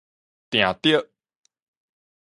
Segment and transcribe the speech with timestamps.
[0.49, 1.11] 定著